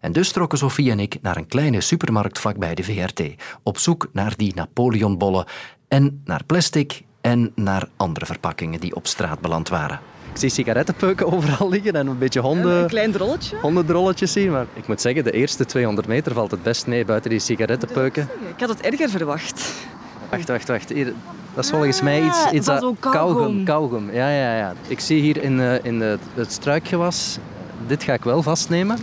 En 0.00 0.12
dus 0.12 0.32
trokken 0.32 0.58
Sophie 0.58 0.90
en 0.90 1.00
ik 1.00 1.18
naar 1.22 1.36
een 1.36 1.46
kleine 1.46 1.80
supermarkt 1.80 2.38
vlakbij 2.38 2.74
de 2.74 2.84
VRT, 2.84 3.22
op 3.62 3.78
zoek 3.78 4.08
naar 4.12 4.36
die 4.36 4.54
Napoleonbollen 4.54 5.46
en 5.88 6.22
naar 6.24 6.44
plastic 6.44 7.02
en 7.20 7.52
naar 7.54 7.88
andere 7.96 8.26
verpakkingen 8.26 8.80
die 8.80 8.94
op 8.94 9.06
straat 9.06 9.40
beland 9.40 9.68
waren. 9.68 10.00
Ik 10.38 10.44
zie 10.44 10.64
sigarettenpeuken 10.64 11.26
overal 11.32 11.68
liggen 11.68 11.92
en 11.92 12.06
een 12.06 12.18
beetje 12.18 12.40
honden, 12.40 12.82
Een 12.82 12.86
klein 12.88 13.12
drolletje. 13.12 13.56
hondendrolletjes 13.60 14.32
zien. 14.32 14.50
Maar 14.50 14.66
ik 14.74 14.86
moet 14.88 15.00
zeggen, 15.00 15.24
de 15.24 15.30
eerste 15.32 15.64
200 15.64 16.06
meter 16.06 16.32
valt 16.32 16.50
het 16.50 16.62
best 16.62 16.86
mee 16.86 17.04
buiten 17.04 17.30
die 17.30 17.38
sigarettenpeuken. 17.38 18.28
Ik 18.54 18.60
had 18.60 18.68
het 18.68 18.80
erger 18.80 19.08
verwacht. 19.10 19.72
Wacht, 20.30 20.48
wacht, 20.48 20.68
wacht. 20.68 20.88
Hier, 20.88 21.12
dat 21.54 21.64
is 21.64 21.70
volgens 21.70 22.02
mij 22.02 22.22
iets... 22.24 22.44
Ah, 22.44 22.52
iets 22.52 22.66
dat- 22.66 22.94
kauwgom. 23.64 24.10
Ja, 24.12 24.28
ja, 24.30 24.56
ja. 24.56 24.72
Ik 24.86 25.00
zie 25.00 25.20
hier 25.20 25.42
in, 25.42 25.60
eh, 25.60 25.84
in 25.84 25.98
de, 25.98 26.18
het 26.34 26.52
struikgewas... 26.52 27.38
Dit 27.86 28.02
ga 28.02 28.12
ik 28.12 28.24
wel 28.24 28.42
vastnemen. 28.42 28.98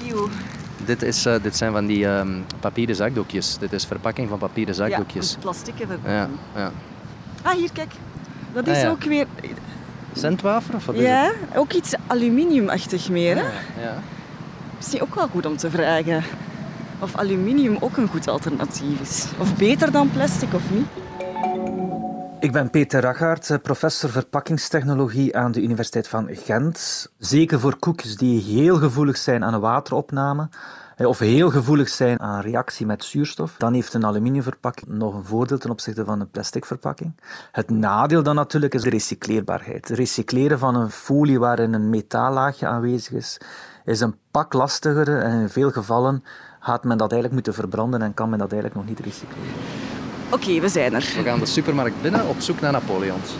Dit, 0.85 1.01
is, 1.01 1.25
eh, 1.25 1.35
dit 1.41 1.55
zijn 1.57 1.71
van 1.71 1.85
die 1.85 2.05
ehm, 2.07 2.29
papieren 2.59 2.95
zakdoekjes. 2.95 3.57
Dit 3.57 3.73
is 3.73 3.85
verpakking 3.85 4.29
van 4.29 4.37
papieren 4.37 4.75
zakdoekjes. 4.75 5.31
Ja, 5.31 5.37
plastieke 5.39 5.85
Ja, 6.05 6.29
ja. 6.55 6.71
Ah, 7.41 7.53
hier, 7.53 7.69
kijk. 7.73 7.91
Dat 8.53 8.67
Ah, 8.67 8.75
is 8.75 8.81
ja. 8.81 8.89
ook 8.89 9.03
weer... 9.03 9.25
Centwafer? 10.15 10.75
Of 10.75 10.85
wat 10.85 10.95
is 10.95 11.01
Ja, 11.01 11.23
het? 11.23 11.57
ook 11.57 11.73
iets 11.73 11.93
aluminiumachtig 12.07 13.09
meer. 13.09 13.35
Hè? 13.35 13.41
Ja. 13.81 13.93
Misschien 14.75 15.01
ook 15.01 15.15
wel 15.15 15.27
goed 15.27 15.45
om 15.45 15.57
te 15.57 15.69
vragen. 15.69 16.23
Of 16.99 17.15
aluminium 17.15 17.77
ook 17.79 17.97
een 17.97 18.07
goed 18.07 18.27
alternatief 18.27 18.99
is. 19.01 19.25
Of 19.39 19.55
beter 19.55 19.91
dan 19.91 20.09
plastic, 20.11 20.53
of 20.53 20.61
niet? 20.71 20.85
Ik 22.39 22.51
ben 22.51 22.69
Peter 22.69 23.01
Rachaert, 23.01 23.49
eh, 23.49 23.57
professor 23.61 24.09
verpakkingstechnologie 24.09 25.37
aan 25.37 25.51
de 25.51 25.61
Universiteit 25.61 26.07
van 26.07 26.27
Gent. 26.31 27.07
Zeker 27.17 27.59
voor 27.59 27.75
koekjes 27.79 28.17
die 28.17 28.41
heel 28.41 28.75
gevoelig 28.77 29.17
zijn 29.17 29.43
aan 29.43 29.53
een 29.53 29.59
wateropname 29.59 30.49
of 30.97 31.19
heel 31.19 31.49
gevoelig 31.49 31.89
zijn 31.89 32.19
aan 32.19 32.41
reactie 32.41 32.85
met 32.85 33.03
zuurstof, 33.03 33.55
dan 33.57 33.73
heeft 33.73 33.93
een 33.93 34.05
aluminiumverpakking 34.05 34.87
nog 34.91 35.13
een 35.13 35.23
voordeel 35.23 35.57
ten 35.57 35.69
opzichte 35.69 36.05
van 36.05 36.19
een 36.19 36.29
plastic 36.29 36.65
verpakking. 36.65 37.13
Het 37.51 37.69
nadeel 37.69 38.23
dan 38.23 38.35
natuurlijk 38.35 38.73
is 38.73 38.81
de 38.81 38.89
recycleerbaarheid. 38.89 39.87
Het 39.87 39.97
recycleren 39.97 40.59
van 40.59 40.75
een 40.75 40.91
folie 40.91 41.39
waarin 41.39 41.73
een 41.73 41.89
metallaagje 41.89 42.67
aanwezig 42.67 43.13
is, 43.13 43.37
is 43.85 43.99
een 43.99 44.15
pak 44.31 44.53
lastiger 44.53 45.17
en 45.17 45.39
in 45.39 45.49
veel 45.49 45.71
gevallen 45.71 46.23
gaat 46.59 46.83
men 46.83 46.97
dat 46.97 47.11
eigenlijk 47.11 47.33
moeten 47.33 47.53
verbranden 47.53 48.01
en 48.01 48.13
kan 48.13 48.29
men 48.29 48.39
dat 48.39 48.51
eigenlijk 48.51 48.81
nog 48.81 48.89
niet 48.89 49.05
recycleren. 49.05 49.53
Oké, 50.29 50.59
we 50.59 50.69
zijn 50.69 50.93
er. 50.93 51.13
We 51.15 51.23
gaan 51.23 51.39
de 51.39 51.45
supermarkt 51.45 52.01
binnen 52.01 52.27
op 52.27 52.39
zoek 52.39 52.59
naar 52.59 52.71
Napoleons. 52.71 53.35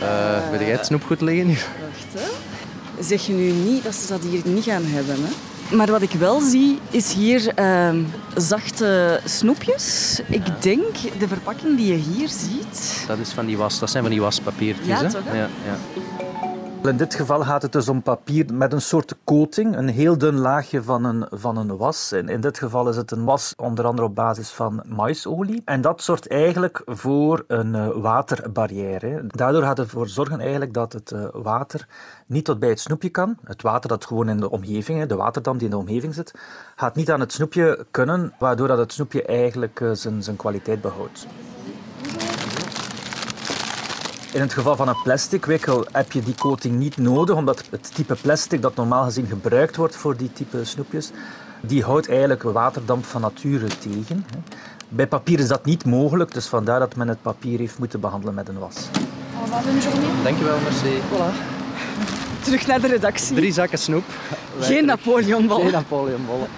Eh 0.00 0.50
weet 0.50 0.60
jij 0.60 0.70
het 0.70 0.86
snoepgoed 0.86 1.20
liggen 1.20 1.46
hier? 1.46 1.83
Zeg 3.00 3.26
je 3.26 3.32
nu 3.32 3.50
niet 3.50 3.84
dat 3.84 3.94
ze 3.94 4.06
dat 4.08 4.20
hier 4.22 4.40
niet 4.44 4.64
gaan 4.64 4.84
hebben, 4.84 5.16
hè? 5.16 5.76
Maar 5.76 5.90
wat 5.90 6.02
ik 6.02 6.10
wel 6.10 6.40
zie, 6.40 6.78
is 6.90 7.12
hier 7.12 7.48
ehm, 7.54 8.02
zachte 8.36 9.20
snoepjes. 9.24 10.20
Ik 10.28 10.42
denk 10.60 10.94
de 11.18 11.28
verpakking 11.28 11.76
die 11.76 11.86
je 11.86 11.94
hier 11.94 12.28
ziet. 12.28 13.04
Dat, 13.06 13.18
is 13.18 13.30
van 13.30 13.46
die 13.46 13.56
was, 13.56 13.78
dat 13.78 13.90
zijn 13.90 14.02
van 14.02 14.12
die 14.12 14.20
waspapiertjes. 14.20 14.86
Ja, 14.86 15.02
hè? 15.02 15.10
toch, 15.10 15.24
hè? 15.24 15.36
Ja, 15.36 15.48
ja. 15.64 15.78
In 16.88 16.96
dit 16.96 17.14
geval 17.14 17.42
gaat 17.42 17.62
het 17.62 17.72
dus 17.72 17.88
om 17.88 18.02
papier 18.02 18.54
met 18.54 18.72
een 18.72 18.80
soort 18.80 19.14
coating, 19.24 19.76
een 19.76 19.88
heel 19.88 20.18
dun 20.18 20.34
laagje 20.34 20.82
van 20.82 21.04
een, 21.04 21.26
van 21.30 21.56
een 21.56 21.76
was. 21.76 22.12
In, 22.12 22.28
in 22.28 22.40
dit 22.40 22.58
geval 22.58 22.88
is 22.88 22.96
het 22.96 23.10
een 23.10 23.24
was 23.24 23.52
onder 23.56 23.84
andere 23.84 24.06
op 24.06 24.14
basis 24.14 24.50
van 24.50 24.82
maisolie. 24.86 25.62
En 25.64 25.80
dat 25.80 26.02
zorgt 26.02 26.28
eigenlijk 26.28 26.82
voor 26.86 27.44
een 27.46 27.74
eh, 27.74 27.88
waterbarrière. 27.88 29.24
Daardoor 29.26 29.62
gaat 29.62 29.76
het 29.76 29.86
ervoor 29.86 30.08
zorgen 30.08 30.40
eigenlijk 30.40 30.74
dat 30.74 30.92
het 30.92 31.10
eh, 31.10 31.24
water 31.32 31.88
niet 32.26 32.44
tot 32.44 32.58
bij 32.58 32.68
het 32.68 32.80
snoepje 32.80 33.08
kan. 33.08 33.36
Het 33.44 33.62
water 33.62 33.88
dat 33.88 34.04
gewoon 34.04 34.28
in 34.28 34.36
de 34.36 34.50
omgeving, 34.50 35.06
de 35.06 35.16
waterdam 35.16 35.58
die 35.58 35.64
in 35.64 35.70
de 35.70 35.78
omgeving 35.78 36.14
zit, 36.14 36.34
gaat 36.76 36.94
niet 36.94 37.10
aan 37.10 37.20
het 37.20 37.32
snoepje 37.32 37.86
kunnen, 37.90 38.32
waardoor 38.38 38.68
dat 38.68 38.78
het 38.78 38.92
snoepje 38.92 39.22
eigenlijk 39.22 39.80
eh, 39.80 39.90
zijn, 39.92 40.22
zijn 40.22 40.36
kwaliteit 40.36 40.80
behoudt. 40.80 41.26
In 44.34 44.40
het 44.40 44.52
geval 44.52 44.76
van 44.76 44.88
een 44.88 45.02
plastic 45.02 45.44
wikkel 45.44 45.86
heb 45.92 46.12
je 46.12 46.22
die 46.22 46.34
coating 46.34 46.78
niet 46.78 46.96
nodig, 46.96 47.36
omdat 47.36 47.64
het 47.70 47.94
type 47.94 48.14
plastic 48.14 48.62
dat 48.62 48.74
normaal 48.74 49.04
gezien 49.04 49.26
gebruikt 49.26 49.76
wordt 49.76 49.96
voor 49.96 50.16
die 50.16 50.32
type 50.32 50.64
snoepjes, 50.64 51.10
die 51.60 51.82
houdt 51.82 52.08
eigenlijk 52.08 52.42
waterdamp 52.42 53.04
van 53.04 53.20
nature 53.20 53.66
tegen. 53.66 54.24
hè. 54.32 54.38
Bij 54.88 55.06
papier 55.06 55.38
is 55.38 55.48
dat 55.48 55.64
niet 55.64 55.84
mogelijk, 55.84 56.32
dus 56.32 56.46
vandaar 56.46 56.78
dat 56.78 56.96
men 56.96 57.08
het 57.08 57.22
papier 57.22 57.58
heeft 57.58 57.78
moeten 57.78 58.00
behandelen 58.00 58.34
met 58.34 58.48
een 58.48 58.58
was. 58.58 58.76
Dankjewel, 60.22 60.58
merci. 60.60 61.00
Voilà. 61.10 62.23
Terug 62.44 62.66
naar 62.66 62.80
de 62.80 62.86
redactie. 62.86 63.36
Drie 63.36 63.52
zakken 63.52 63.78
snoep. 63.78 64.04
Wij 64.58 64.66
Geen. 64.66 64.84
Napoleonbollen. 64.86 65.62
Geen 65.62 65.72
Napoleonbollen. 65.72 66.48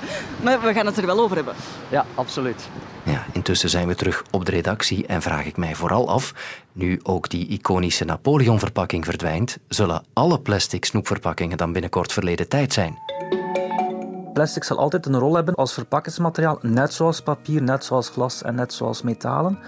Maar 0.42 0.60
we 0.60 0.72
gaan 0.72 0.86
het 0.86 0.96
er 0.96 1.06
wel 1.06 1.20
over 1.20 1.36
hebben. 1.36 1.54
Ja, 1.88 2.06
absoluut. 2.14 2.68
Ja, 3.02 3.24
intussen 3.32 3.68
zijn 3.68 3.88
we 3.88 3.94
terug 3.94 4.24
op 4.30 4.44
de 4.44 4.50
redactie 4.50 5.06
en 5.06 5.22
vraag 5.22 5.44
ik 5.44 5.56
mij 5.56 5.74
vooral 5.74 6.08
af, 6.08 6.34
nu 6.72 7.00
ook 7.02 7.28
die 7.28 7.48
iconische 7.48 8.04
Napoleon-verpakking 8.04 9.04
verdwijnt, 9.04 9.58
zullen 9.68 10.04
alle 10.12 10.40
plastic 10.40 10.84
snoepverpakkingen 10.84 11.56
dan 11.56 11.72
binnenkort 11.72 12.12
verleden 12.12 12.48
tijd 12.48 12.72
zijn? 12.72 12.98
Plastic 14.32 14.64
zal 14.64 14.78
altijd 14.78 15.06
een 15.06 15.18
rol 15.18 15.34
hebben 15.34 15.54
als 15.54 15.72
verpakkingsmateriaal, 15.72 16.58
net 16.62 16.92
zoals 16.92 17.20
papier, 17.20 17.62
net 17.62 17.84
zoals 17.84 18.08
glas 18.08 18.42
en 18.42 18.54
net 18.54 18.72
zoals 18.72 19.02
metalen. 19.02 19.58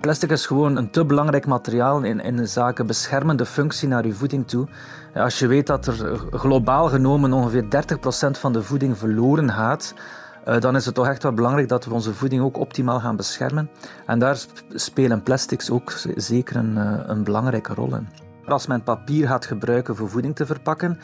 Plastic 0.00 0.30
is 0.30 0.46
gewoon 0.46 0.76
een 0.76 0.90
te 0.90 1.04
belangrijk 1.04 1.46
materiaal 1.46 2.02
in, 2.02 2.20
in 2.20 2.36
de 2.36 2.46
zaken 2.46 2.86
beschermende 2.86 3.46
functie 3.46 3.88
naar 3.88 4.06
je 4.06 4.12
voeding 4.12 4.48
toe. 4.48 4.66
Als 5.14 5.38
je 5.38 5.46
weet 5.46 5.66
dat 5.66 5.86
er 5.86 6.18
globaal 6.30 6.88
genomen 6.88 7.32
ongeveer 7.32 7.64
30% 7.64 7.66
van 8.30 8.52
de 8.52 8.62
voeding 8.62 8.98
verloren 8.98 9.50
gaat, 9.50 9.94
eh, 10.44 10.60
dan 10.60 10.76
is 10.76 10.86
het 10.86 10.94
toch 10.94 11.06
echt 11.06 11.22
wel 11.22 11.32
belangrijk 11.32 11.68
dat 11.68 11.84
we 11.84 11.94
onze 11.94 12.14
voeding 12.14 12.42
ook 12.42 12.58
optimaal 12.58 13.00
gaan 13.00 13.16
beschermen. 13.16 13.70
En 14.06 14.18
daar 14.18 14.36
sp- 14.36 14.62
spelen 14.74 15.22
plastics 15.22 15.70
ook 15.70 15.92
zeker 16.16 16.56
een, 16.56 16.78
eh, 16.78 16.92
een 17.06 17.24
belangrijke 17.24 17.74
rol 17.74 17.94
in. 17.94 18.19
Als 18.52 18.66
men 18.66 18.82
papier 18.82 19.26
gaat 19.26 19.46
gebruiken 19.46 19.96
voor 19.96 20.08
voeding 20.08 20.36
te 20.36 20.46
verpakken, 20.46 20.98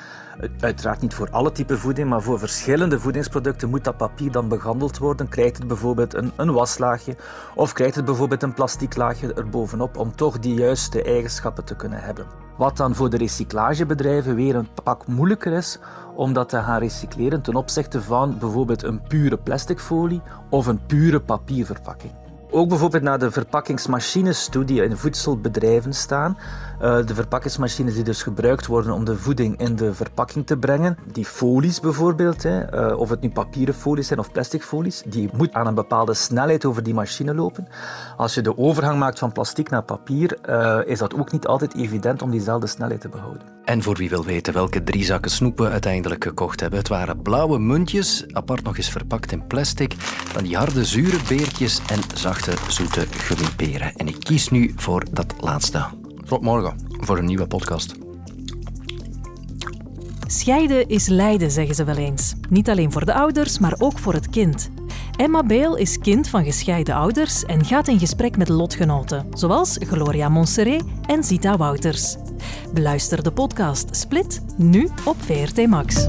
uiteraard 0.60 1.00
niet 1.00 1.14
voor 1.14 1.30
alle 1.30 1.52
typen 1.52 1.78
voeding, 1.78 2.08
maar 2.08 2.22
voor 2.22 2.38
verschillende 2.38 3.00
voedingsproducten 3.00 3.68
moet 3.70 3.84
dat 3.84 3.96
papier 3.96 4.30
dan 4.32 4.48
behandeld 4.48 4.98
worden. 4.98 5.28
Krijgt 5.28 5.56
het 5.56 5.66
bijvoorbeeld 5.66 6.14
een, 6.14 6.32
een 6.36 6.52
waslaagje 6.52 7.16
of 7.54 7.72
krijgt 7.72 7.94
het 7.94 8.04
bijvoorbeeld 8.04 8.42
een 8.42 8.54
plastic 8.54 8.96
laagje 8.96 9.34
erbovenop 9.34 9.96
om 9.96 10.16
toch 10.16 10.38
die 10.38 10.54
juiste 10.54 11.02
eigenschappen 11.02 11.64
te 11.64 11.76
kunnen 11.76 12.00
hebben. 12.00 12.26
Wat 12.56 12.76
dan 12.76 12.94
voor 12.94 13.10
de 13.10 13.16
recyclagebedrijven 13.16 14.34
weer 14.34 14.54
een 14.56 14.68
pak 14.84 15.06
moeilijker 15.06 15.52
is 15.52 15.78
om 16.14 16.32
dat 16.32 16.48
te 16.48 16.62
gaan 16.62 16.78
recycleren 16.78 17.42
ten 17.42 17.54
opzichte 17.54 18.02
van 18.02 18.38
bijvoorbeeld 18.38 18.82
een 18.82 19.02
pure 19.02 19.38
plasticfolie 19.38 20.22
of 20.50 20.66
een 20.66 20.86
pure 20.86 21.20
papierverpakking. 21.20 22.25
Ook 22.50 22.68
bijvoorbeeld 22.68 23.02
naar 23.02 23.18
de 23.18 23.30
verpakkingsmachines 23.30 24.48
toe 24.48 24.64
die 24.64 24.82
in 24.82 24.96
voedselbedrijven 24.96 25.92
staan. 25.92 26.38
Uh, 26.82 27.06
de 27.06 27.14
verpakkingsmachines 27.14 27.94
die 27.94 28.04
dus 28.04 28.22
gebruikt 28.22 28.66
worden 28.66 28.92
om 28.92 29.04
de 29.04 29.16
voeding 29.16 29.60
in 29.60 29.76
de 29.76 29.94
verpakking 29.94 30.46
te 30.46 30.56
brengen. 30.56 30.98
Die 31.12 31.24
folies 31.24 31.80
bijvoorbeeld, 31.80 32.44
uh, 32.44 32.98
of 32.98 33.08
het 33.08 33.20
nu 33.20 33.30
papieren 33.30 33.74
folies 33.74 34.06
zijn 34.06 34.18
of 34.18 34.32
plastic 34.32 34.62
folies, 34.62 35.02
die 35.06 35.30
moet 35.32 35.52
aan 35.52 35.66
een 35.66 35.74
bepaalde 35.74 36.14
snelheid 36.14 36.64
over 36.64 36.82
die 36.82 36.94
machine 36.94 37.34
lopen. 37.34 37.68
Als 38.16 38.34
je 38.34 38.40
de 38.40 38.58
overgang 38.58 38.98
maakt 38.98 39.18
van 39.18 39.32
plastic 39.32 39.70
naar 39.70 39.82
papier, 39.82 40.38
uh, 40.48 40.78
is 40.84 40.98
dat 40.98 41.14
ook 41.14 41.32
niet 41.32 41.46
altijd 41.46 41.74
evident 41.74 42.22
om 42.22 42.30
diezelfde 42.30 42.66
snelheid 42.66 43.00
te 43.00 43.08
behouden. 43.08 43.55
En 43.66 43.82
voor 43.82 43.96
wie 43.96 44.08
wil 44.08 44.24
weten 44.24 44.52
welke 44.52 44.82
drie 44.84 45.04
zakken 45.04 45.30
snoepen 45.30 45.70
uiteindelijk 45.70 46.24
gekocht 46.24 46.60
hebben. 46.60 46.78
Het 46.78 46.88
waren 46.88 47.22
blauwe 47.22 47.58
muntjes, 47.58 48.24
apart 48.32 48.62
nog 48.62 48.76
eens 48.76 48.90
verpakt 48.90 49.32
in 49.32 49.46
plastic, 49.46 49.94
van 49.98 50.42
die 50.42 50.56
harde 50.56 50.84
zure 50.84 51.18
beertjes 51.28 51.80
en 51.86 52.00
zachte 52.14 52.52
zoete 52.68 53.06
gummiperen. 53.10 53.92
En 53.96 54.08
ik 54.08 54.16
kies 54.18 54.48
nu 54.48 54.72
voor 54.76 55.04
dat 55.10 55.34
laatste. 55.40 55.86
Tot 56.26 56.42
morgen 56.42 56.76
voor 56.88 57.18
een 57.18 57.24
nieuwe 57.24 57.46
podcast. 57.46 57.94
Scheiden 60.26 60.88
is 60.88 61.06
lijden, 61.06 61.50
zeggen 61.50 61.74
ze 61.74 61.84
wel 61.84 61.96
eens. 61.96 62.34
Niet 62.48 62.68
alleen 62.68 62.92
voor 62.92 63.04
de 63.04 63.14
ouders, 63.14 63.58
maar 63.58 63.74
ook 63.78 63.98
voor 63.98 64.12
het 64.12 64.30
kind. 64.30 64.70
Emma 65.16 65.42
Beel 65.42 65.76
is 65.76 65.98
kind 65.98 66.28
van 66.28 66.44
gescheiden 66.44 66.94
ouders 66.94 67.44
en 67.44 67.64
gaat 67.64 67.88
in 67.88 67.98
gesprek 67.98 68.36
met 68.36 68.48
lotgenoten, 68.48 69.26
zoals 69.32 69.76
Gloria 69.80 70.28
Montserrat 70.28 70.84
en 71.06 71.24
Zita 71.24 71.56
Wouters. 71.56 72.16
Beluister 72.72 73.22
de 73.22 73.32
podcast 73.32 73.96
Split 73.96 74.42
nu 74.56 74.88
op 75.04 75.16
VRT 75.18 75.66
Max. 75.66 76.06